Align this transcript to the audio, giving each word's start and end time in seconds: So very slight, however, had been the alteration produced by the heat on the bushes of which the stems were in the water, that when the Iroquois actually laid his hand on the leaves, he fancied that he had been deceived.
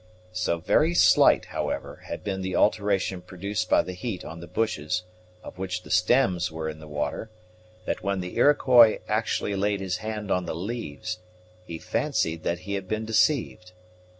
So 0.33 0.57
very 0.57 0.95
slight, 0.95 1.45
however, 1.45 1.97
had 2.07 2.23
been 2.23 2.41
the 2.41 2.55
alteration 2.55 3.21
produced 3.21 3.69
by 3.69 3.83
the 3.83 3.93
heat 3.93 4.25
on 4.25 4.39
the 4.39 4.47
bushes 4.47 5.03
of 5.43 5.59
which 5.59 5.83
the 5.83 5.91
stems 5.91 6.51
were 6.51 6.67
in 6.67 6.79
the 6.79 6.87
water, 6.87 7.29
that 7.85 8.01
when 8.01 8.19
the 8.19 8.35
Iroquois 8.37 8.97
actually 9.07 9.55
laid 9.55 9.79
his 9.79 9.97
hand 9.97 10.31
on 10.31 10.45
the 10.45 10.55
leaves, 10.55 11.19
he 11.67 11.77
fancied 11.77 12.41
that 12.41 12.61
he 12.61 12.73
had 12.73 12.87
been 12.87 13.05
deceived. 13.05 13.73